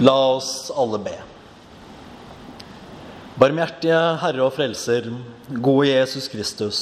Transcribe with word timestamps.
La 0.00 0.14
oss 0.26 0.72
alle 0.76 0.96
be. 0.98 1.12
Barmhjertige 3.36 3.98
Herre 4.22 4.40
og 4.46 4.54
Frelser, 4.56 5.10
gode 5.52 5.90
Jesus 5.90 6.30
Kristus. 6.32 6.78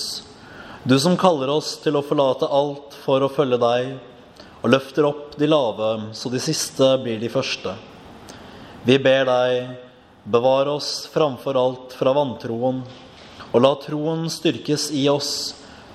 Du 0.86 0.94
som 1.02 1.16
kaller 1.18 1.50
oss 1.50 1.72
til 1.82 1.96
å 1.98 2.04
forlate 2.06 2.46
alt 2.46 2.94
for 3.02 3.24
å 3.26 3.30
følge 3.34 3.58
deg, 3.58 3.88
og 4.62 4.70
løfter 4.70 5.08
opp 5.08 5.34
de 5.40 5.48
lave 5.50 5.88
så 6.14 6.30
de 6.30 6.38
siste 6.38 6.86
blir 7.02 7.18
de 7.18 7.30
første. 7.32 7.72
Vi 8.86 8.94
ber 9.02 9.26
deg, 9.26 9.72
bevare 10.30 10.76
oss 10.78 11.08
framfor 11.10 11.58
alt 11.58 11.96
fra 11.98 12.12
vantroen, 12.14 12.84
og 13.50 13.64
la 13.64 13.72
troen 13.82 14.28
styrkes 14.30 14.92
i 14.94 15.08
oss, 15.10 15.32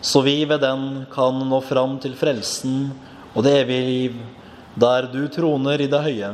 så 0.03 0.19
vi 0.25 0.41
ved 0.43 0.59
den 0.67 1.05
kan 1.15 1.39
nå 1.47 1.61
fram 1.63 1.95
til 2.03 2.17
frelsen 2.19 2.91
og 3.31 3.47
det 3.47 3.55
evige 3.61 3.87
liv, 3.87 4.19
der 4.75 5.07
du 5.15 5.23
troner 5.31 5.79
i 5.79 5.87
det 5.87 6.03
høye. 6.09 6.33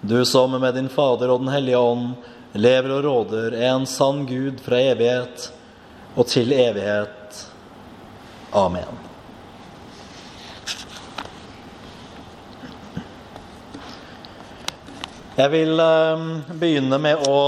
Du 0.00 0.24
som 0.24 0.60
med 0.60 0.74
din 0.74 0.88
Fader 0.88 1.30
og 1.30 1.40
Den 1.40 1.48
hellige 1.50 1.78
ånd 1.78 2.12
lever 2.52 2.92
og 2.94 3.04
råder, 3.04 3.54
er 3.58 3.72
en 3.72 3.86
sann 3.86 4.22
Gud 4.26 4.60
fra 4.62 4.78
evighet 4.78 5.48
og 6.14 6.26
til 6.30 6.52
evighet. 6.54 7.40
Amen. 8.54 9.00
Jeg 15.38 15.50
vil 15.50 15.82
eh, 15.82 16.22
begynne 16.58 16.98
med 17.02 17.26
å 17.26 17.40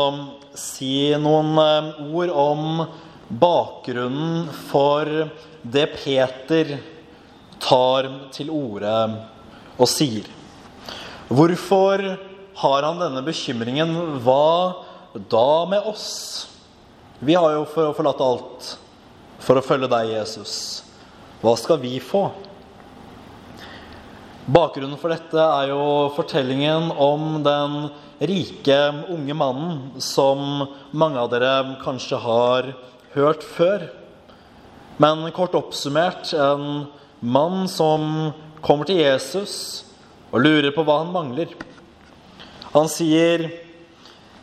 si 0.58 1.10
noen 1.18 1.54
eh, 1.58 2.02
ord 2.10 2.34
om 2.34 2.82
bakgrunnen 3.30 4.50
for 4.66 5.06
det 5.62 5.86
Peter 5.94 6.74
tar 7.62 8.10
til 8.34 8.50
orde 8.50 8.96
og 9.78 9.90
sier. 9.90 10.26
Hvorfor 11.30 12.04
har 12.58 12.82
han 12.82 13.00
denne 13.00 13.22
bekymringen? 13.26 13.94
Hva 14.24 14.74
da 15.30 15.66
med 15.70 15.86
oss? 15.90 16.48
Vi 17.20 17.34
har 17.36 17.52
jo 17.52 17.66
for 17.68 17.90
å 17.90 17.96
forlate 17.96 18.24
alt 18.24 18.70
for 19.40 19.58
å 19.58 19.64
følge 19.64 19.88
deg, 19.90 20.12
Jesus. 20.14 20.54
Hva 21.40 21.56
skal 21.56 21.80
vi 21.82 21.96
få? 22.04 22.28
Bakgrunnen 24.50 24.98
for 25.00 25.12
dette 25.12 25.40
er 25.40 25.70
jo 25.70 25.82
fortellingen 26.16 26.90
om 26.98 27.42
den 27.44 27.76
rike, 28.20 28.78
unge 29.12 29.36
mannen 29.36 30.00
som 30.02 30.66
mange 30.90 31.20
av 31.20 31.30
dere 31.32 31.52
kanskje 31.84 32.18
har 32.20 32.72
hørt 33.14 33.44
før. 33.46 33.86
Men 35.00 35.24
kort 35.36 35.56
oppsummert 35.56 36.34
en 36.36 36.88
mann 37.20 37.68
som 37.70 38.32
kommer 38.60 38.88
til 38.88 39.00
Jesus 39.00 39.54
og 40.30 40.44
lurer 40.44 40.74
på 40.74 40.84
hva 40.84 41.00
han 41.02 41.14
mangler. 41.14 41.52
Han 42.72 42.88
sier, 42.88 43.50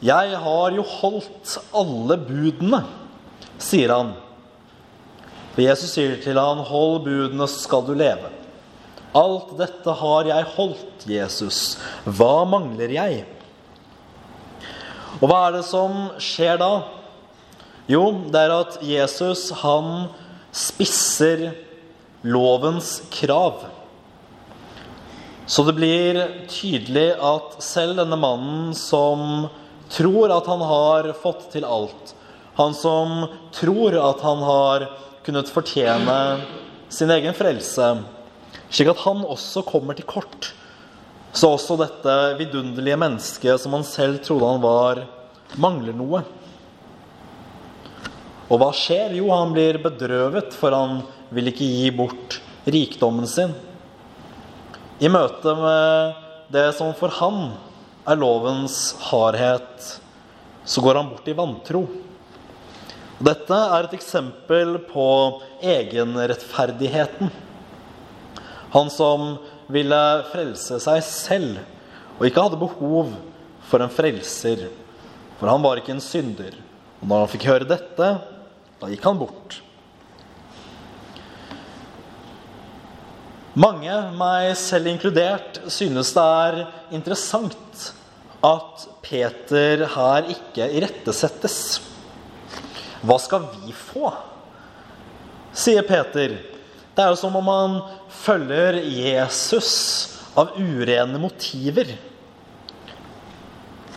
'Jeg 0.01 0.37
har 0.37 0.71
jo 0.71 0.83
holdt 0.83 1.57
alle 1.73 2.17
budene', 2.17 2.83
sier 3.57 3.93
han. 3.93 4.13
For 5.55 5.61
Jesus 5.61 5.91
sier 5.95 6.17
til 6.21 6.37
han, 6.37 6.57
'Hold 6.57 7.03
budene, 7.05 7.47
så 7.47 7.59
skal 7.59 7.85
du 7.87 7.93
leve'. 7.95 8.29
Alt 9.15 9.57
dette 9.57 9.91
har 9.91 10.25
jeg 10.25 10.43
holdt, 10.43 11.07
Jesus. 11.07 11.77
Hva 12.05 12.45
mangler 12.45 12.91
jeg? 12.91 13.25
Og 15.21 15.29
hva 15.29 15.47
er 15.47 15.57
det 15.57 15.65
som 15.65 16.11
skjer 16.21 16.59
da? 16.61 16.83
Jo, 17.89 18.03
det 18.27 18.43
er 18.43 18.53
at 18.53 18.77
Jesus, 18.83 19.49
han 19.63 20.09
spisser 20.51 21.53
lovens 22.27 22.99
krav. 23.13 23.63
Så 25.47 25.63
det 25.63 25.77
blir 25.77 26.17
tydelig 26.51 27.13
at 27.23 27.53
selv 27.63 27.95
denne 28.01 28.17
mannen 28.19 28.73
som 28.75 29.47
tror 29.87 30.33
at 30.35 30.47
han 30.51 30.63
har 30.67 31.13
fått 31.15 31.45
til 31.53 31.63
alt, 31.63 32.11
han 32.57 32.73
som 32.75 33.21
tror 33.55 33.95
at 33.95 34.23
han 34.25 34.41
har 34.43 34.87
kunnet 35.23 35.47
fortjene 35.47 36.17
sin 36.91 37.13
egen 37.15 37.35
frelse, 37.37 37.87
slik 38.67 38.91
at 38.91 39.03
han 39.05 39.23
også 39.23 39.63
kommer 39.67 39.95
til 39.95 40.07
kort. 40.09 40.49
Så 41.31 41.53
også 41.53 41.77
dette 41.79 42.15
vidunderlige 42.41 42.97
mennesket 42.99 43.61
som 43.61 43.77
han 43.77 43.87
selv 43.87 44.19
trodde 44.25 44.51
han 44.51 44.63
var, 44.63 45.03
mangler 45.55 45.95
noe. 45.95 46.25
Og 48.47 48.59
hva 48.59 48.73
skjer? 48.75 49.15
Jo, 49.19 49.29
han 49.31 49.55
blir 49.55 49.79
bedrøvet, 49.83 50.51
for 50.55 50.75
han 50.75 51.01
vil 51.31 51.53
ikke 51.53 51.71
gi 51.71 51.95
bort 51.95 52.39
rikdommen 52.67 53.27
sin. 53.29 53.55
I 54.97 55.09
møte 55.13 55.51
med 55.53 56.15
det 56.49 56.71
som 56.73 56.89
for 56.97 57.13
han 57.19 57.51
er 58.09 58.17
lovens 58.17 58.95
hardhet, 59.11 59.91
så 60.65 60.81
går 60.81 60.97
han 60.97 61.11
bort 61.11 61.27
i 61.29 61.35
vantro. 61.37 61.83
Dette 63.21 63.59
er 63.77 63.85
et 63.85 63.93
eksempel 63.97 64.79
på 64.89 65.05
egenrettferdigheten. 65.61 67.29
Han 68.73 68.89
som 68.93 69.35
ville 69.69 70.01
frelse 70.31 70.81
seg 70.81 71.05
selv 71.05 71.61
og 72.17 72.25
ikke 72.25 72.47
hadde 72.47 72.61
behov 72.65 73.13
for 73.69 73.85
en 73.85 73.93
frelser. 73.93 74.65
For 75.37 75.51
han 75.51 75.61
var 75.61 75.77
ikke 75.77 75.93
en 75.93 76.01
synder. 76.01 76.57
Og 77.03 77.05
når 77.05 77.21
han 77.21 77.33
fikk 77.35 77.49
høre 77.51 77.69
dette, 77.69 78.11
da 78.81 78.89
gikk 78.89 79.05
han 79.05 79.21
bort. 79.21 79.61
Mange, 83.57 83.93
meg 84.13 84.51
selv 84.59 84.85
inkludert, 84.91 85.63
synes 85.73 86.11
det 86.13 86.23
er 86.23 86.57
interessant 86.93 87.85
at 88.45 88.83
Peter 89.01 89.87
her 89.95 90.27
ikke 90.29 90.67
irettesettes. 90.77 91.55
Hva 93.01 93.17
skal 93.21 93.47
vi 93.55 93.73
få? 93.73 94.11
sier 95.57 95.81
Peter. 95.81 96.35
Det 96.93 97.01
er 97.01 97.09
jo 97.09 97.17
som 97.17 97.35
om 97.39 97.49
han 97.49 97.79
følger 98.13 98.77
Jesus 98.77 99.71
av 100.37 100.53
urene 100.57 101.17
motiver. 101.21 101.95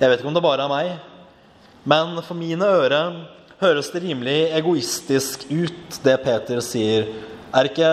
Jeg 0.01 0.09
vet 0.09 0.23
ikke 0.23 0.31
om 0.31 0.37
det 0.37 0.45
bare 0.45 0.65
er 0.65 0.73
meg, 0.73 0.95
men 1.85 2.17
for 2.25 2.39
mine 2.39 2.65
ører 2.65 3.19
høres 3.61 3.91
det 3.93 4.01
rimelig 4.07 4.39
egoistisk 4.57 5.45
ut, 5.51 6.01
det 6.01 6.17
Peter 6.25 6.65
sier. 6.65 7.11
Er 7.53 7.69
ikke 7.69 7.93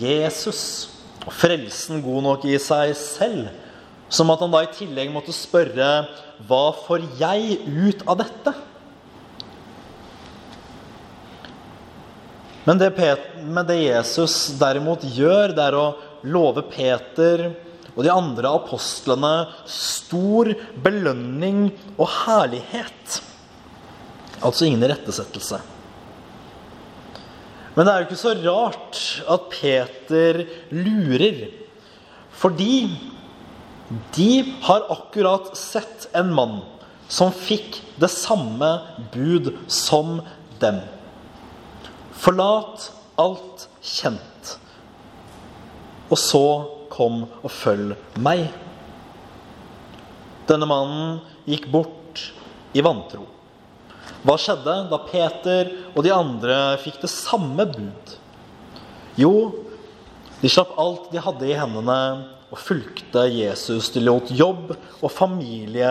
Jesus 0.00 0.93
frelsen 1.32 2.02
god 2.04 2.26
nok 2.26 2.46
i 2.48 2.58
seg 2.60 2.92
selv? 2.98 3.48
Som 4.12 4.30
at 4.34 4.42
han 4.44 4.52
da 4.52 4.62
i 4.64 4.72
tillegg 4.74 5.10
måtte 5.12 5.32
spørre 5.34 5.90
hva 6.48 6.64
får 6.84 7.04
jeg 7.20 7.58
ut 7.64 8.04
av 8.10 8.20
dette? 8.20 8.54
Men 12.64 12.80
det, 12.80 12.90
men 13.44 13.66
det, 13.68 13.76
Jesus 13.84 14.54
derimot 14.60 15.04
gjør, 15.04 15.52
det 15.52 15.66
er 15.66 15.76
å 15.76 15.88
love 16.32 16.64
Peter 16.70 17.50
og 17.94 18.00
de 18.06 18.10
andre 18.10 18.50
apostlene 18.56 19.32
stor 19.70 20.50
belønning 20.82 21.68
og 21.94 22.08
herlighet. 22.24 23.20
Altså 24.44 24.66
ingen 24.66 24.82
irettesettelse. 24.88 25.60
Men 27.74 27.86
det 27.86 27.92
er 27.92 28.02
jo 28.02 28.06
ikke 28.08 28.20
så 28.20 28.34
rart 28.44 29.00
at 29.34 29.48
Peter 29.50 30.44
lurer. 30.70 31.40
Fordi 32.34 32.76
de 34.14 34.30
har 34.64 34.86
akkurat 34.94 35.50
sett 35.58 36.08
en 36.16 36.30
mann 36.34 36.60
som 37.10 37.34
fikk 37.34 37.80
det 38.00 38.10
samme 38.10 38.70
bud 39.14 39.52
som 39.70 40.20
dem. 40.62 40.80
Forlat 42.24 42.88
alt 43.20 43.66
kjent, 43.84 44.54
og 46.08 46.18
så 46.18 46.46
kom 46.94 47.24
og 47.42 47.50
følg 47.52 47.94
meg. 48.22 48.46
Denne 50.48 50.68
mannen 50.68 51.20
gikk 51.48 51.68
bort 51.72 52.22
i 52.74 52.82
vantro. 52.84 53.33
Hva 54.24 54.38
skjedde 54.40 54.76
da 54.88 54.98
Peter 55.04 55.70
og 55.92 56.00
de 56.06 56.12
andre 56.14 56.56
fikk 56.80 57.02
det 57.02 57.12
samme 57.12 57.66
bud? 57.68 58.14
Jo, 59.20 59.34
de 60.40 60.50
slapp 60.50 60.72
alt 60.80 61.10
de 61.12 61.20
hadde 61.22 61.48
i 61.48 61.56
hendene, 61.58 61.98
og 62.54 62.60
fulgte 62.60 63.26
Jesus. 63.32 63.90
De 63.94 64.02
lot 64.04 64.30
jobb 64.30 64.72
og 65.00 65.10
familie 65.12 65.90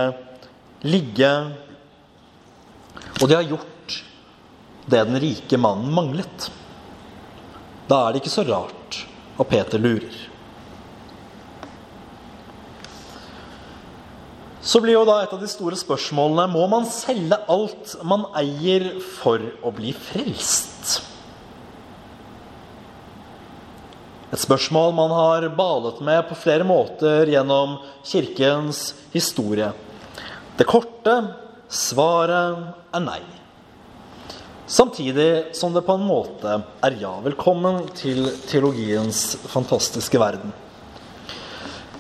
ligge. 0.87 1.31
Og 3.19 3.25
de 3.27 3.35
har 3.35 3.47
gjort 3.47 3.97
det 4.87 5.01
den 5.09 5.19
rike 5.19 5.59
mannen 5.59 5.91
manglet. 5.93 6.49
Da 7.89 7.99
er 8.05 8.13
det 8.13 8.23
ikke 8.23 8.33
så 8.33 8.45
rart 8.47 9.03
at 9.35 9.49
Peter 9.49 9.81
lurer. 9.81 10.32
Så 14.63 14.79
blir 14.79 14.95
jo 14.95 15.03
da 15.03 15.17
et 15.19 15.31
av 15.35 15.41
de 15.43 15.47
store 15.51 15.75
spørsmålene 15.75 16.45
må 16.47 16.63
man 16.71 16.85
selge 16.87 17.35
alt 17.51 17.97
man 18.07 18.29
eier 18.39 18.93
for 19.19 19.43
å 19.59 19.73
bli 19.75 19.91
frelst. 19.91 21.01
Et 24.31 24.39
spørsmål 24.39 24.95
man 24.95 25.11
har 25.13 25.49
balet 25.57 25.99
med 26.01 26.23
på 26.29 26.39
flere 26.39 26.63
måter 26.65 27.27
gjennom 27.29 27.75
kirkens 28.07 28.93
historie. 29.11 29.67
Det 30.55 30.65
korte 30.69 31.17
svaret 31.67 32.63
er 32.95 33.03
nei. 33.03 33.19
Samtidig 34.63 35.53
som 35.59 35.75
det 35.75 35.83
på 35.83 35.99
en 35.99 36.07
måte 36.07 36.55
er 36.79 36.99
ja. 37.03 37.17
Velkommen 37.21 37.83
til 37.99 38.31
teologiens 38.47 39.35
fantastiske 39.51 40.17
verden. 40.23 40.55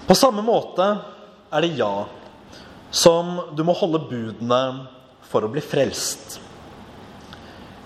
På 0.07 0.15
samme 0.15 0.41
måte 0.47 0.93
er 1.51 1.67
det 1.67 1.75
ja 1.75 1.95
som 2.93 3.39
du 3.57 3.63
må 3.65 3.73
holde 3.77 4.03
budene 4.05 4.61
for 5.31 5.45
å 5.45 5.51
bli 5.51 5.63
frelst. 5.65 6.37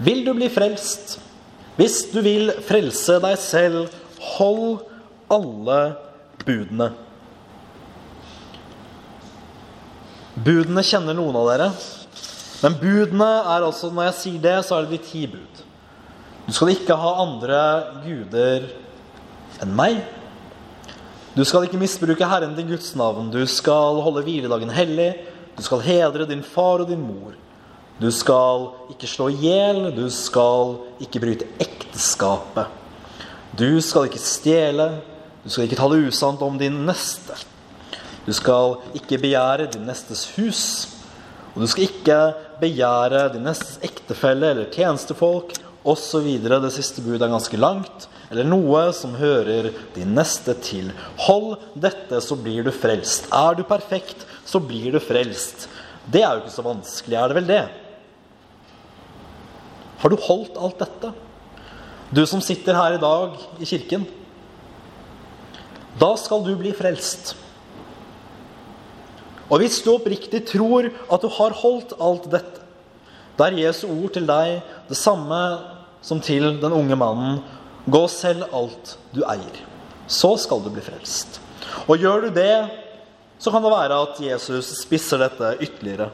Vil 0.03 0.25
du 0.25 0.33
bli 0.35 0.49
frelst? 0.51 1.15
Hvis 1.77 2.07
du 2.11 2.19
vil 2.25 2.51
frelse 2.65 3.19
deg 3.23 3.37
selv 3.41 4.03
Hold 4.37 4.81
alle 5.31 5.77
budene. 6.41 6.87
Budene 10.33 10.83
kjenner 10.85 11.15
noen 11.17 11.37
av 11.37 11.47
dere. 11.51 11.67
Men 12.63 12.77
budene 12.81 13.29
er 13.53 13.65
altså, 13.67 13.91
når 13.93 14.09
jeg 14.09 14.17
sier 14.17 14.43
det, 14.43 14.55
så 14.65 14.77
er 14.77 14.87
det 14.87 14.97
de 14.97 15.01
ti 15.05 15.23
bud. 15.29 15.61
Du 16.47 16.53
skal 16.55 16.73
ikke 16.73 16.97
ha 16.97 17.13
andre 17.21 17.61
guder 18.03 18.67
enn 19.61 19.73
meg. 19.77 20.01
Du 21.37 21.43
skal 21.45 21.67
ikke 21.67 21.77
misbruke 21.77 22.25
Herren 22.25 22.55
din 22.57 22.65
Guds 22.65 22.95
navn. 22.97 23.27
Du 23.29 23.43
skal 23.45 23.99
holde 24.01 24.23
hviledagen 24.25 24.71
hellig. 24.73 25.11
Du 25.53 25.61
skal 25.61 25.83
hedre 25.85 26.25
din 26.25 26.41
far 26.41 26.81
og 26.81 26.89
din 26.89 27.03
mor. 27.05 27.35
Du 28.01 28.07
skal 28.09 28.71
ikke 28.89 29.09
slå 29.09 29.27
i 29.29 29.37
hjel. 29.43 29.83
Du 29.93 30.07
skal 30.09 30.79
ikke 31.05 31.21
bryte 31.21 31.45
ekteskapet. 31.61 32.65
Du 33.53 33.69
skal 33.85 34.09
ikke 34.09 34.23
stjele. 34.23 34.87
Du 35.43 35.53
skal 35.53 35.67
ikke 35.67 35.77
tale 35.77 36.01
usant 36.09 36.41
om 36.41 36.57
din 36.57 36.81
neste. 36.89 37.37
Du 38.25 38.33
skal 38.33 38.79
ikke 38.97 39.21
begjære 39.21 39.69
din 39.77 39.85
nestes 39.85 40.25
hus. 40.39 40.63
Og 41.53 41.61
du 41.61 41.69
skal 41.69 41.85
ikke 41.85 42.21
begjære 42.63 43.27
din 43.35 43.45
nestes 43.45 43.77
ektefelle 43.85 44.55
eller 44.55 44.73
tjenestefolk 44.73 45.53
osv. 45.87 46.27
Det 46.43 46.73
siste 46.75 47.03
budet 47.05 47.23
er 47.25 47.33
ganske 47.33 47.59
langt. 47.59 48.07
Eller 48.31 48.47
noe 48.47 48.89
som 48.95 49.15
hører 49.15 49.71
din 49.95 50.13
neste 50.17 50.55
til. 50.63 50.91
Hold 51.27 51.55
dette, 51.79 52.19
så 52.23 52.35
blir 52.35 52.67
du 52.67 52.73
frelst. 52.75 53.29
Er 53.31 53.55
du 53.57 53.63
perfekt, 53.67 54.27
så 54.47 54.59
blir 54.59 54.91
du 54.95 54.99
frelst. 55.03 55.69
Det 56.07 56.23
er 56.23 56.35
jo 56.35 56.43
ikke 56.45 56.55
så 56.55 56.65
vanskelig, 56.65 57.17
er 57.19 57.31
det 57.31 57.37
vel 57.39 57.49
det? 57.49 57.63
Har 59.97 60.13
du 60.13 60.19
holdt 60.27 60.59
alt 60.61 60.79
dette? 60.83 61.11
Du 62.13 62.21
som 62.29 62.43
sitter 62.43 62.77
her 62.77 62.95
i 62.95 63.01
dag 63.01 63.35
i 63.59 63.67
kirken. 63.67 64.05
Da 65.99 66.13
skal 66.19 66.45
du 66.45 66.53
bli 66.59 66.71
frelst. 66.77 67.33
Og 69.47 69.61
hvis 69.61 69.79
du 69.83 69.93
oppriktig 69.93 70.43
tror 70.49 70.89
at 70.91 71.23
du 71.23 71.29
har 71.39 71.55
holdt 71.63 71.95
alt 72.03 72.27
dette, 72.31 72.63
da 73.37 73.47
er 73.47 73.59
Jesu 73.61 73.85
ord 73.87 74.13
til 74.15 74.25
deg 74.27 74.59
det 74.89 74.97
samme 74.97 75.37
som 76.01 76.21
til 76.23 76.55
den 76.61 76.75
unge 76.75 76.97
mannen. 76.99 77.41
Gå 77.87 78.03
selv 78.11 78.47
alt 78.55 78.97
du 79.15 79.23
eier. 79.27 79.63
Så 80.07 80.35
skal 80.39 80.61
du 80.63 80.71
bli 80.73 80.83
frelst. 80.83 81.39
Og 81.87 81.99
gjør 81.99 82.27
du 82.27 82.29
det, 82.35 82.67
så 83.39 83.51
kan 83.53 83.63
det 83.63 83.71
være 83.71 83.99
at 84.05 84.21
Jesus 84.23 84.71
spisser 84.81 85.21
dette 85.21 85.55
ytterligere. 85.61 86.09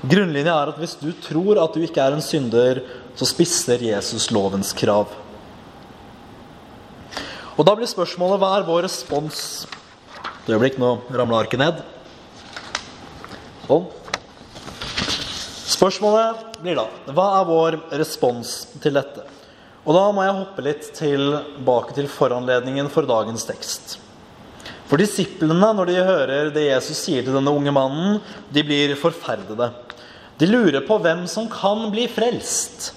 Grunnlinja 0.00 0.54
er 0.56 0.70
at 0.72 0.78
hvis 0.80 0.96
du 0.96 1.10
tror 1.12 1.60
at 1.60 1.74
du 1.76 1.82
ikke 1.84 2.00
er 2.00 2.16
en 2.16 2.24
synder, 2.24 2.80
så 3.16 3.28
spisser 3.28 3.82
Jesus 3.84 4.30
lovens 4.32 4.72
krav. 4.76 5.12
Og 7.58 7.66
Da 7.66 7.74
blir 7.76 7.90
spørsmålet 7.90 8.40
hva 8.40 8.54
er 8.56 8.64
vår 8.64 8.86
respons? 8.86 9.66
Et 10.40 10.52
øyeblikk, 10.54 10.78
nå 10.80 10.94
ramler 11.12 11.44
arket 11.44 11.60
ned. 11.60 11.82
Sånn. 13.66 13.90
Spørsmålet 15.80 16.58
blir 16.60 16.76
da 16.76 16.82
hva 17.16 17.26
er 17.38 17.46
vår 17.48 17.76
respons 17.96 18.50
til 18.82 18.98
dette? 18.98 19.22
Og 19.88 19.96
Da 19.96 20.02
må 20.12 20.26
jeg 20.26 20.36
hoppe 20.36 20.64
litt 20.66 20.90
tilbake 20.92 21.94
til 21.96 22.08
foranledningen 22.12 22.90
for 22.92 23.08
dagens 23.08 23.46
tekst. 23.48 23.94
For 24.90 25.00
disiplene, 25.00 25.56
når 25.72 25.88
de 25.88 26.02
hører 26.04 26.50
det 26.52 26.66
Jesus 26.66 27.00
sier 27.00 27.24
til 27.24 27.32
denne 27.32 27.54
unge 27.56 27.72
mannen, 27.72 28.18
de 28.52 28.64
blir 28.66 28.92
forferdede. 29.00 29.70
De 30.36 30.50
lurer 30.50 30.84
på 30.84 31.00
hvem 31.00 31.24
som 31.30 31.48
kan 31.48 31.86
bli 31.94 32.04
frelst. 32.12 32.90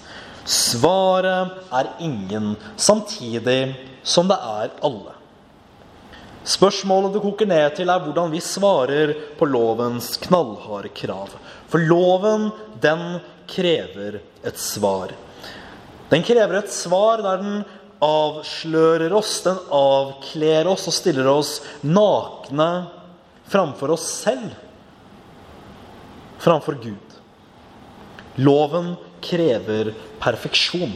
Svaret 0.44 1.56
er 1.72 1.94
ingen, 2.04 2.58
samtidig 2.76 3.78
som 4.04 4.28
det 4.28 4.42
er 4.44 4.76
alle. 4.84 5.16
Spørsmålet 6.44 7.14
det 7.16 7.22
koker 7.24 7.48
ned 7.48 7.76
til, 7.78 7.90
er 7.90 8.04
hvordan 8.04 8.32
vi 8.34 8.42
svarer 8.44 9.14
på 9.40 9.48
lovens 9.48 10.18
knallharde 10.26 10.92
krav. 10.96 11.32
For 11.72 11.80
loven, 11.80 12.50
den 12.84 13.22
krever 13.48 14.20
et 14.44 14.60
svar. 14.60 15.14
Den 16.12 16.26
krever 16.26 16.60
et 16.60 16.74
svar 16.74 17.24
der 17.24 17.40
den 17.42 17.64
avslører 18.04 19.14
oss, 19.16 19.38
den 19.46 19.62
avkler 19.72 20.68
oss 20.68 20.90
og 20.92 20.96
stiller 20.96 21.30
oss 21.32 21.54
nakne 21.88 22.70
framfor 23.48 23.96
oss 23.96 24.10
selv. 24.26 24.52
Framfor 26.44 26.76
Gud. 26.84 27.18
Loven 28.44 28.94
krever 29.24 29.94
perfeksjon. 30.20 30.92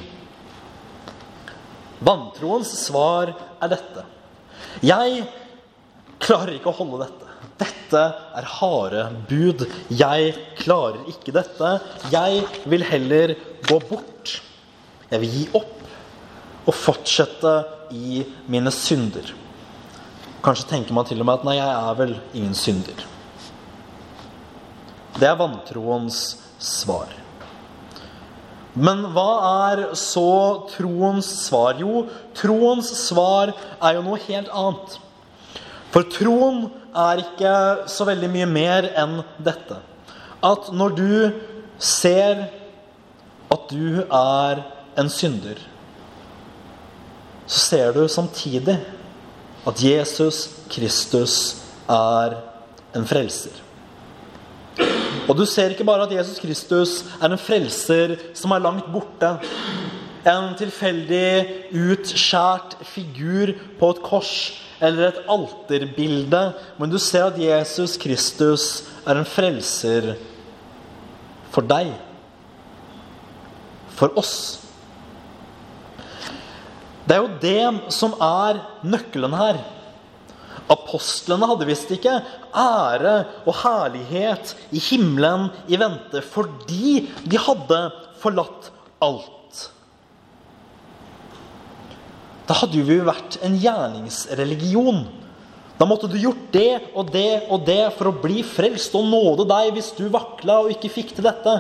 Vantroens 2.04 2.74
svar 2.84 3.32
er 3.64 3.72
dette. 3.72 4.04
Jeg 4.86 5.24
klarer 6.22 6.56
ikke 6.58 6.72
å 6.72 6.78
holde 6.78 7.06
dette. 7.06 7.34
Dette 7.58 8.04
er 8.38 8.50
harde 8.60 9.04
bud. 9.30 9.66
Jeg 9.90 10.34
klarer 10.60 11.08
ikke 11.12 11.34
dette. 11.36 11.74
Jeg 12.14 12.44
vil 12.70 12.86
heller 12.86 13.36
gå 13.68 13.80
bort. 13.90 14.38
Jeg 15.10 15.24
vil 15.24 15.36
gi 15.40 15.44
opp 15.58 15.76
og 16.68 16.76
fortsette 16.76 17.54
i 17.96 18.24
mine 18.52 18.74
synder. 18.76 19.32
Kanskje 20.44 20.68
tenker 20.74 20.96
man 20.96 21.08
til 21.08 21.22
og 21.22 21.28
med 21.28 21.40
at 21.40 21.46
nei, 21.48 21.56
jeg 21.58 21.70
er 21.78 21.96
vel 22.02 22.18
ingen 22.38 22.58
synder. 22.58 23.06
Det 25.18 25.26
er 25.26 25.40
vantroens 25.40 26.20
svar. 26.62 27.10
Men 28.78 29.08
hva 29.16 29.32
er 29.72 29.84
så 29.98 30.68
troens 30.70 31.28
svar? 31.48 31.80
Jo, 31.82 32.06
troens 32.38 32.92
svar 33.08 33.56
er 33.82 33.98
jo 33.98 34.04
noe 34.06 34.22
helt 34.28 34.52
annet. 34.54 34.98
For 35.94 36.06
troen 36.14 36.68
er 36.94 37.24
ikke 37.24 37.54
så 37.90 38.06
veldig 38.06 38.30
mye 38.34 38.50
mer 38.52 38.90
enn 39.00 39.22
dette. 39.42 39.80
At 40.46 40.70
når 40.70 40.98
du 40.98 41.12
ser 41.82 42.46
at 43.54 43.72
du 43.72 44.04
er 44.04 44.62
en 45.00 45.10
synder, 45.10 45.58
så 47.48 47.60
ser 47.64 47.96
du 47.96 48.04
samtidig 48.12 48.76
at 49.68 49.84
Jesus 49.84 50.44
Kristus 50.70 51.38
er 51.90 52.36
en 52.96 53.08
frelser. 53.08 53.67
Og 55.28 55.36
du 55.36 55.44
ser 55.46 55.74
ikke 55.74 55.86
bare 55.88 56.06
at 56.08 56.14
Jesus 56.16 56.40
Kristus 56.40 57.02
er 57.20 57.28
en 57.28 57.42
frelser 57.42 58.16
som 58.38 58.54
er 58.56 58.64
langt 58.64 58.88
borte. 58.94 59.34
En 60.28 60.54
tilfeldig 60.60 61.72
utskjært 61.76 62.78
figur 62.88 63.52
på 63.80 63.92
et 63.92 64.02
kors 64.04 64.34
eller 64.80 65.10
et 65.10 65.20
alterbilde. 65.32 66.44
Men 66.80 66.92
du 66.92 66.98
ser 67.02 67.28
at 67.28 67.40
Jesus 67.42 67.98
Kristus 68.00 68.88
er 69.04 69.20
en 69.20 69.28
frelser 69.28 70.14
for 71.52 71.68
deg. 71.68 71.92
For 73.98 74.16
oss. 74.20 74.38
Det 77.08 77.16
er 77.16 77.24
jo 77.24 77.36
det 77.42 77.92
som 77.96 78.16
er 78.20 78.62
nøkkelen 78.88 79.36
her. 79.36 79.60
Apostlene 80.72 81.48
hadde 81.48 81.68
visst 81.70 81.92
ikke 81.96 82.18
ære 82.52 83.16
og 83.48 83.54
herlighet 83.62 84.52
i 84.76 84.82
himmelen 84.84 85.48
i 85.72 85.80
vente 85.80 86.24
fordi 86.26 87.06
de 87.24 87.40
hadde 87.40 87.80
forlatt 88.20 88.72
alt. 89.04 89.64
Da 92.48 92.56
hadde 92.56 92.84
vi 92.84 93.00
jo 93.00 93.08
vært 93.08 93.40
en 93.44 93.56
gjerningsreligion. 93.60 95.06
Da 95.78 95.86
måtte 95.86 96.10
du 96.10 96.16
gjort 96.20 96.48
det 96.54 96.72
og 96.98 97.12
det 97.14 97.44
og 97.52 97.66
det 97.68 97.84
for 97.98 98.10
å 98.10 98.20
bli 98.24 98.42
frelst 98.48 98.96
og 98.98 99.08
nåde 99.12 99.46
deg 99.50 99.76
hvis 99.76 99.92
du 99.98 100.08
vakla 100.12 100.64
og 100.64 100.72
ikke 100.74 100.92
fikk 100.92 101.16
til 101.18 101.28
dette. 101.28 101.58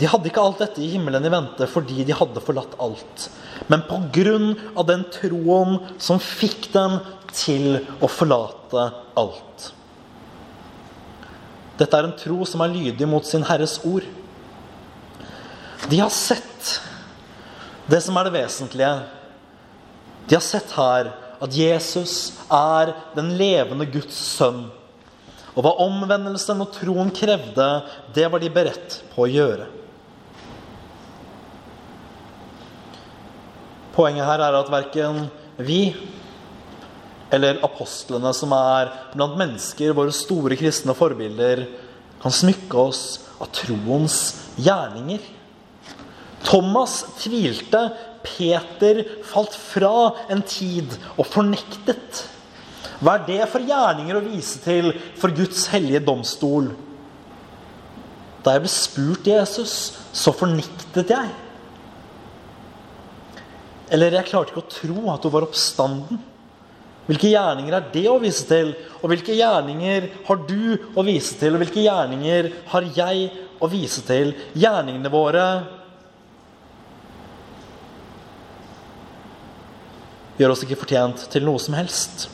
De 0.00 0.08
hadde 0.08 0.30
ikke 0.30 0.40
alt 0.40 0.62
dette 0.62 0.80
i 0.80 0.88
himmelen 0.94 1.26
i 1.28 1.32
vente 1.32 1.66
fordi 1.68 2.06
de 2.08 2.16
hadde 2.16 2.40
forlatt 2.40 2.76
alt. 2.80 3.26
Men 3.68 3.84
pga. 3.88 4.38
den 4.88 5.04
troen 5.12 5.76
som 6.00 6.18
fikk 6.18 6.70
dem 6.72 6.98
til 7.36 7.82
å 8.00 8.08
forlate 8.08 8.86
alt. 9.20 9.70
Dette 11.80 11.96
er 11.96 12.08
en 12.08 12.16
tro 12.16 12.44
som 12.48 12.64
er 12.64 12.72
lydig 12.72 13.08
mot 13.08 13.24
sin 13.24 13.44
Herres 13.44 13.78
ord. 13.84 14.04
De 15.88 16.00
har 16.00 16.12
sett 16.12 16.80
Det 17.90 17.98
som 18.04 18.16
er 18.20 18.28
det 18.28 18.34
vesentlige 18.34 18.90
De 20.28 20.36
har 20.36 20.44
sett 20.44 20.70
her 20.76 21.08
at 21.40 21.56
Jesus 21.56 22.34
er 22.52 22.92
den 23.16 23.32
levende 23.40 23.86
Guds 23.88 24.18
sønn. 24.36 24.66
Og 25.56 25.64
hva 25.64 25.72
omvendelsen 25.82 26.60
og 26.60 26.74
troen 26.74 27.08
krevde, 27.16 27.68
det 28.14 28.26
var 28.28 28.42
de 28.42 28.50
beredt 28.52 28.98
på 29.14 29.24
å 29.24 29.30
gjøre. 29.30 29.70
Poenget 34.00 34.24
her 34.24 34.40
er 34.40 34.56
at 34.56 34.70
verken 34.72 35.26
vi 35.60 35.90
eller 37.30 37.60
apostlene, 37.66 38.30
som 38.32 38.54
er 38.56 38.88
blant 39.12 39.36
mennesker, 39.38 39.92
våre 39.92 40.14
store 40.14 40.56
kristne 40.56 40.94
forbilder, 40.96 41.66
kan 42.22 42.32
smykke 42.32 42.78
oss 42.80 43.02
av 43.36 43.50
troens 43.52 44.16
gjerninger. 44.56 45.20
Thomas 46.48 47.02
tvilte. 47.20 47.90
Peter 48.20 48.98
falt 49.24 49.54
fra 49.56 50.10
en 50.28 50.42
tid 50.44 50.92
og 51.14 51.24
fornektet. 51.24 52.18
Hva 53.00 53.14
er 53.16 53.22
det 53.28 53.38
for 53.48 53.64
gjerninger 53.64 54.18
å 54.18 54.24
vise 54.26 54.60
til 54.60 54.90
for 55.16 55.32
Guds 55.32 55.62
hellige 55.72 56.02
domstol? 56.04 56.68
Da 58.44 58.56
jeg 58.56 58.66
ble 58.66 58.72
spurt 58.72 59.30
Jesus, 59.32 59.76
så 60.12 60.36
fornektet 60.36 61.14
jeg. 61.16 61.32
Eller 63.90 64.14
jeg 64.14 64.28
klarte 64.30 64.54
ikke 64.54 64.62
å 64.62 64.70
tro 64.70 65.06
at 65.12 65.24
du 65.24 65.32
var 65.34 65.46
oppstanden. 65.48 66.20
Hvilke 67.10 67.32
gjerninger 67.32 67.74
er 67.74 67.88
det 67.90 68.04
å 68.06 68.20
vise 68.22 68.44
til? 68.46 68.70
Og 69.00 69.10
hvilke 69.10 69.34
gjerninger 69.34 70.06
har 70.28 70.42
du 70.46 70.76
å 70.94 71.02
vise 71.02 71.34
til? 71.40 71.56
Og 71.56 71.64
hvilke 71.64 71.82
gjerninger 71.82 72.52
har 72.70 72.86
jeg 72.94 73.30
å 73.58 73.68
vise 73.72 74.04
til? 74.06 74.30
Gjerningene 74.54 75.10
våre 75.10 75.46
gjør 80.38 80.54
oss 80.54 80.62
ikke 80.64 80.78
fortjent 80.80 81.26
til 81.32 81.44
noe 81.44 81.60
som 81.60 81.74
helst. 81.76 82.28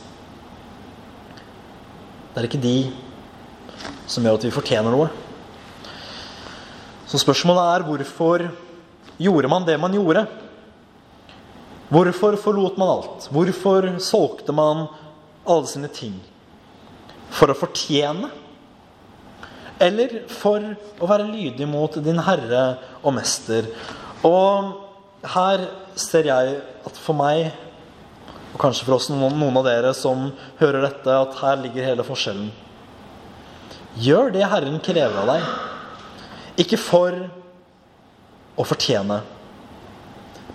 Det 2.31 2.43
er 2.43 2.47
ikke 2.47 2.61
de 2.61 2.77
som 4.07 4.23
gjør 4.23 4.37
at 4.37 4.45
vi 4.45 4.53
fortjener 4.53 4.93
noe. 4.93 5.09
Så 7.09 7.17
spørsmålet 7.23 7.71
er 7.73 7.87
hvorfor 7.87 8.45
gjorde 9.17 9.49
man 9.49 9.65
det 9.65 9.79
man 9.81 9.95
gjorde? 9.97 10.27
Hvorfor 11.87 12.35
forlot 12.41 12.79
man 12.79 12.89
alt? 12.97 13.29
Hvorfor 13.31 13.87
solgte 14.03 14.55
man 14.55 14.87
alle 15.47 15.69
sine 15.69 15.87
ting? 15.91 16.17
For 17.31 17.51
å 17.51 17.55
fortjene? 17.55 18.29
Eller 19.79 20.23
for 20.31 20.63
å 20.99 21.07
være 21.07 21.29
lydig 21.29 21.67
mot 21.69 21.95
din 22.03 22.19
herre 22.25 22.63
og 23.03 23.15
mester? 23.15 23.69
Og 24.25 24.73
her 25.35 25.67
ser 25.97 26.27
jeg 26.27 26.59
at 26.87 26.99
for 26.99 27.17
meg, 27.17 27.53
og 28.53 28.59
kanskje 28.61 28.87
for 28.87 28.97
oss 28.97 29.09
noen, 29.11 29.37
av 29.59 29.67
dere 29.67 29.93
som 29.95 30.31
hører 30.59 30.89
dette, 30.89 31.13
at 31.13 31.39
her 31.39 31.61
ligger 31.61 31.87
hele 31.87 32.05
forskjellen. 32.07 32.49
Gjør 34.01 34.33
det 34.33 34.45
Herren 34.45 34.77
krever 34.83 35.23
av 35.23 35.31
deg. 35.31 35.47
Ikke 36.65 36.77
for 36.81 37.15
å 38.57 38.65
fortjene, 38.65 39.21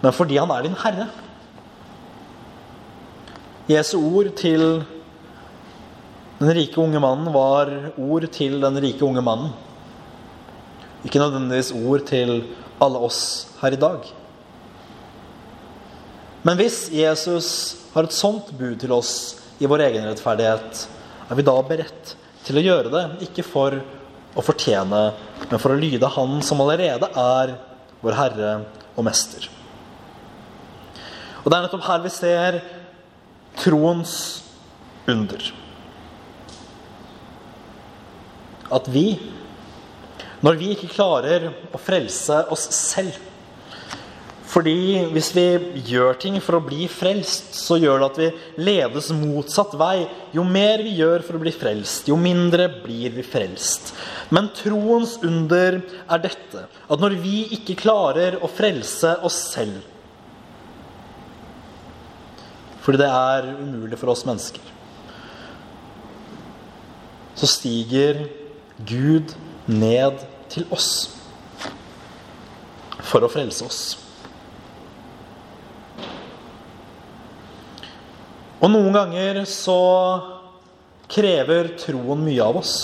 men 0.02 0.14
fordi 0.14 0.38
han 0.40 0.50
er 0.50 0.66
din 0.66 0.78
herre. 0.82 1.06
Jesu 3.70 3.96
ord 4.00 4.32
til 4.38 4.82
den 6.40 6.50
rike 6.58 6.80
unge 6.82 6.98
mannen 7.02 7.30
var 7.34 7.70
ord 7.94 8.26
til 8.34 8.58
den 8.62 8.80
rike 8.82 9.06
unge 9.06 9.22
mannen. 9.22 9.52
Ikke 11.06 11.22
nødvendigvis 11.22 11.70
ord 11.78 12.02
til 12.08 12.34
alle 12.82 13.04
oss 13.06 13.22
her 13.60 13.76
i 13.76 13.78
dag. 13.78 14.10
Men 16.42 16.58
hvis 16.58 16.88
Jesus 16.90 17.48
har 17.94 18.08
et 18.08 18.16
sånt 18.16 18.50
bud 18.58 18.80
til 18.82 18.94
oss 18.94 19.14
i 19.62 19.70
vår 19.70 19.86
egen 19.86 20.08
rettferdighet, 20.08 20.84
er 21.30 21.38
vi 21.38 21.46
da 21.46 21.54
beredt 21.62 22.16
til 22.42 22.58
å 22.58 22.66
gjøre 22.66 22.90
det, 22.90 23.04
ikke 23.28 23.46
for 23.46 23.78
å 24.34 24.42
fortjene, 24.42 25.02
men 25.46 25.62
for 25.62 25.74
å 25.74 25.78
lyde 25.78 26.10
Han 26.16 26.40
som 26.42 26.62
allerede 26.64 27.06
er 27.14 27.58
vår 28.02 28.18
Herre 28.18 28.54
og 28.96 29.06
Mester. 29.06 29.46
Og 31.42 31.50
Det 31.50 31.56
er 31.56 31.64
nettopp 31.66 31.84
her 31.88 32.04
vi 32.04 32.12
ser 32.14 32.60
troens 33.58 34.14
under. 35.10 35.50
At 38.72 38.86
vi, 38.88 39.18
når 40.40 40.56
vi 40.60 40.72
ikke 40.72 40.94
klarer 40.94 41.50
å 41.74 41.82
frelse 41.82 42.44
oss 42.54 42.70
selv 42.76 43.18
fordi 44.52 45.06
hvis 45.14 45.30
vi 45.32 45.44
gjør 45.88 46.18
ting 46.20 46.34
for 46.44 46.58
å 46.58 46.64
bli 46.64 46.84
frelst, 46.90 47.54
så 47.56 47.78
gjør 47.80 48.02
det 48.02 48.08
at 48.10 48.18
vi 48.20 48.26
ledes 48.66 49.08
motsatt 49.16 49.72
vei. 49.80 50.04
Jo 50.36 50.44
mer 50.44 50.82
vi 50.84 50.92
gjør 50.98 51.24
for 51.24 51.38
å 51.38 51.40
bli 51.40 51.54
frelst, 51.56 52.10
jo 52.10 52.18
mindre 52.20 52.66
blir 52.82 53.14
vi 53.16 53.24
frelst. 53.24 53.94
Men 54.28 54.50
troens 54.52 55.14
under 55.24 55.78
er 55.80 56.24
dette 56.26 56.66
at 56.68 57.00
når 57.00 57.16
vi 57.22 57.46
ikke 57.56 57.78
klarer 57.80 58.36
å 58.44 58.50
frelse 58.52 59.14
oss 59.24 59.38
selv, 59.54 59.80
fordi 62.82 62.98
det 62.98 63.08
er 63.08 63.50
umulig 63.62 63.98
for 64.00 64.10
oss 64.12 64.24
mennesker. 64.26 64.62
Så 67.38 67.48
stiger 67.50 68.24
Gud 68.86 69.34
ned 69.70 70.22
til 70.50 70.66
oss 70.74 70.90
for 73.06 73.22
å 73.22 73.30
frelse 73.30 73.66
oss. 73.66 73.82
Og 78.62 78.70
noen 78.70 78.94
ganger 78.94 79.42
så 79.50 79.78
krever 81.10 81.72
troen 81.80 82.22
mye 82.22 82.44
av 82.44 82.60
oss. 82.60 82.76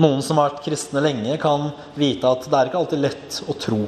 Noen 0.00 0.24
som 0.26 0.40
har 0.40 0.50
vært 0.50 0.64
kristne 0.64 1.02
lenge, 1.04 1.36
kan 1.38 1.68
vite 1.94 2.26
at 2.26 2.48
det 2.48 2.56
er 2.56 2.70
ikke 2.70 2.80
alltid 2.80 3.04
lett 3.04 3.42
å 3.46 3.54
tro. 3.60 3.84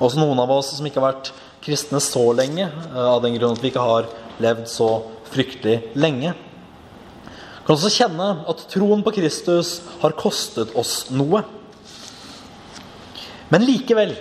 Også 0.00 0.20
noen 0.20 0.42
av 0.42 0.50
oss 0.52 0.74
som 0.74 0.86
ikke 0.88 1.00
har 1.00 1.12
vært 1.14 1.30
kristne 1.64 2.00
så 2.00 2.22
lenge, 2.36 2.66
eh, 2.66 2.96
av 2.96 3.22
den 3.22 3.36
grunn 3.38 3.56
at 3.56 3.62
vi 3.62 3.70
ikke 3.70 3.84
har 3.84 4.08
levd 4.40 4.68
så 4.68 4.90
fryktelig 5.30 5.94
lenge. 5.94 6.34
Vi 6.34 7.66
Kan 7.66 7.76
også 7.76 7.92
kjenne 7.92 8.48
at 8.48 8.64
troen 8.72 9.02
på 9.04 9.12
Kristus 9.14 9.80
har 10.00 10.16
kostet 10.18 10.74
oss 10.74 11.10
noe. 11.10 11.44
Men 13.50 13.66
likevel 13.66 14.16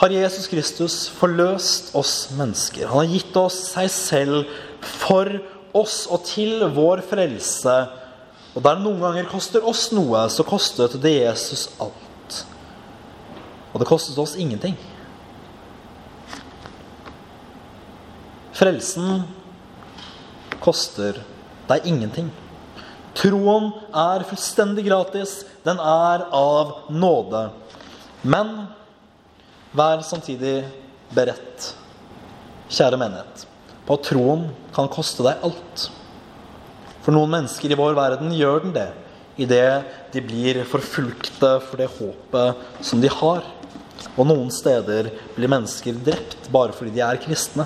har 0.00 0.12
Jesus 0.14 0.46
Kristus 0.48 1.08
forløst 1.08 1.94
oss 1.94 2.30
mennesker. 2.36 2.86
Han 2.88 3.04
har 3.04 3.14
gitt 3.14 3.36
oss 3.36 3.58
seg 3.72 3.90
selv 3.90 4.44
for 4.80 5.28
oss 5.76 6.06
og 6.10 6.24
til 6.28 6.64
vår 6.74 7.02
frelse. 7.06 7.76
Og 8.54 8.62
der 8.64 8.80
noen 8.82 9.00
ganger 9.02 9.28
koster 9.30 9.64
oss 9.66 9.90
noe, 9.94 10.24
så 10.32 10.46
kostet 10.46 10.96
det 11.02 11.16
Jesus 11.20 11.68
alt. 11.80 12.40
Og 13.72 13.82
det 13.82 13.90
kostet 13.90 14.18
oss 14.18 14.36
ingenting. 14.40 14.74
Frelsen 18.60 19.22
koster 20.60 21.16
deg 21.64 21.86
ingenting. 21.88 22.26
Troen 23.16 23.70
er 23.96 24.26
fullstendig 24.28 24.84
gratis. 24.84 25.46
Den 25.64 25.80
er 25.80 26.26
av 26.28 26.90
nåde. 26.92 27.46
Men 28.20 28.52
vær 29.72 30.04
samtidig 30.04 30.66
beredt, 31.16 31.70
kjære 32.68 33.00
menighet, 33.00 33.46
på 33.88 33.96
at 33.96 34.04
troen 34.10 34.44
kan 34.76 34.92
koste 34.92 35.24
deg 35.24 35.40
alt. 35.48 35.88
For 37.00 37.16
noen 37.16 37.32
mennesker 37.32 37.72
i 37.72 37.80
vår 37.80 37.96
verden 37.96 38.36
gjør 38.36 38.66
den 38.66 38.76
det 38.76 38.90
idet 39.40 40.12
de 40.12 40.20
blir 40.20 40.66
forfulgte 40.68 41.56
for 41.64 41.80
det 41.80 41.88
håpet 41.96 42.84
som 42.84 43.00
de 43.00 43.08
har. 43.08 43.40
Og 44.18 44.26
noen 44.28 44.52
steder 44.52 45.14
blir 45.32 45.48
mennesker 45.48 45.96
drept 46.04 46.50
bare 46.52 46.76
fordi 46.76 46.98
de 46.98 47.08
er 47.08 47.24
kristne. 47.24 47.64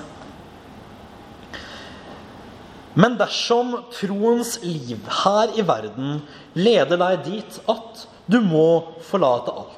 Men 2.94 3.16
dersom 3.18 3.74
troens 3.94 4.56
liv 4.62 5.00
her 5.24 5.54
i 5.58 5.64
verden 5.66 6.20
leder 6.54 7.00
deg 7.00 7.24
dit 7.26 7.60
at 7.70 8.04
du 8.30 8.38
må 8.40 8.94
forlate 9.04 9.52
alt 9.52 9.74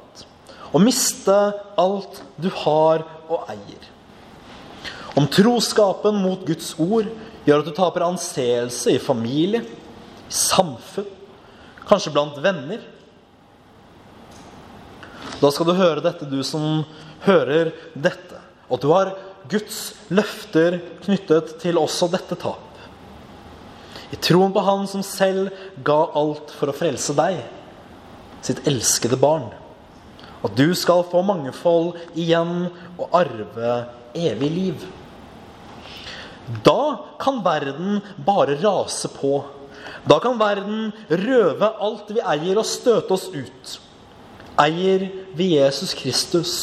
og 0.73 0.83
miste 0.83 1.35
alt 1.79 2.21
du 2.39 2.49
har 2.63 3.05
og 3.27 3.47
eier 3.51 3.87
Om 5.17 5.27
troskapen 5.33 6.19
mot 6.21 6.43
Guds 6.45 6.73
ord 6.77 7.07
gjør 7.47 7.63
at 7.63 7.69
du 7.69 7.73
taper 7.75 8.05
anseelse 8.05 8.93
i 8.93 9.01
familie, 9.01 9.63
i 9.63 10.33
samfunn, 10.33 11.07
kanskje 11.87 12.13
blant 12.13 12.37
venner 12.43 12.83
Da 15.39 15.51
skal 15.53 15.69
du 15.69 15.75
høre 15.77 16.03
dette, 16.03 16.27
du 16.27 16.43
som 16.45 16.83
hører 17.25 17.71
dette, 17.93 18.41
og 18.69 18.81
du 18.83 18.91
har 18.91 19.15
Guds 19.47 19.95
løfter 20.11 20.81
knyttet 21.05 21.55
til 21.61 21.77
også 21.79 22.09
dette 22.11 22.35
tap. 22.39 22.66
I 24.11 24.19
troen 24.23 24.53
på 24.55 24.63
Han 24.63 24.87
som 24.87 25.03
selv 25.03 25.51
ga 25.83 25.99
alt 26.15 26.53
for 26.55 26.71
å 26.71 26.75
frelse 26.75 27.15
deg, 27.17 27.41
sitt 28.45 28.63
elskede 28.69 29.19
barn. 29.19 29.49
At 30.45 30.55
du 30.55 30.69
skal 30.77 31.03
få 31.09 31.23
mangefold 31.25 31.97
igjen 32.15 32.69
og 32.95 33.15
arve 33.17 33.73
evig 34.15 34.49
liv. 34.53 34.85
Da 36.63 37.13
kan 37.19 37.41
verden 37.43 37.99
bare 38.23 38.55
rase 38.61 39.09
på. 39.11 39.41
Da 40.07 40.19
kan 40.23 40.39
verden 40.39 40.93
røve 41.09 41.71
alt 41.83 42.13
vi 42.13 42.23
eier, 42.23 42.61
og 42.61 42.69
støte 42.69 43.17
oss 43.17 43.27
ut. 43.33 43.73
Eier 44.57 45.09
vi 45.35 45.51
Jesus 45.57 45.91
Kristus 45.97 46.53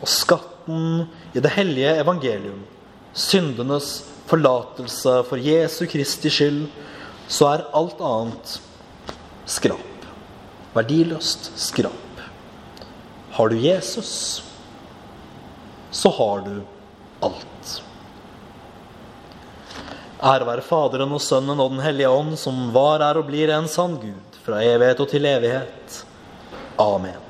og 0.00 0.08
skatten 0.10 1.04
i 1.36 1.42
det 1.42 1.52
hellige 1.52 1.92
evangelium, 2.00 2.64
syndenes 3.12 4.00
forlatelse 4.30 5.16
for 5.28 5.40
Jesu 5.40 5.84
Kristi 5.90 6.32
skyld, 6.32 6.66
så 7.28 7.50
er 7.52 7.66
alt 7.76 8.00
annet 8.04 8.56
skrap. 9.46 10.08
Verdiløst 10.74 11.52
skrap. 11.60 12.22
Har 13.34 13.50
du 13.50 13.58
Jesus, 13.58 14.44
så 15.90 16.10
har 16.10 16.44
du 16.46 16.54
alt. 17.26 17.80
Ære 20.24 20.46
være 20.48 20.64
Faderen 20.64 21.12
og 21.12 21.20
Sønnen 21.20 21.60
og 21.60 21.74
Den 21.74 21.82
hellige 21.84 22.08
ånd, 22.08 22.38
som 22.40 22.70
var, 22.74 23.02
er 23.04 23.20
og 23.20 23.28
blir 23.28 23.52
en 23.52 23.68
sann 23.68 23.98
Gud, 24.00 24.38
fra 24.46 24.62
evighet 24.64 25.02
og 25.02 25.10
til 25.10 25.28
evighet. 25.28 26.00
Amen. 26.80 27.23